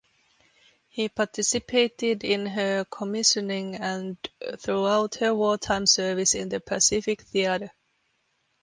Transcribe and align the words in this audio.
He 0.89 1.09
participated 1.09 2.23
in 2.23 2.47
her 2.47 2.85
commissioning 2.85 3.75
and 3.75 4.17
throughout 4.57 5.13
her 5.17 5.35
wartime 5.35 5.85
service 5.85 6.33
in 6.33 6.49
the 6.49 6.59
Pacific 6.59 7.21
theatre. 7.21 7.71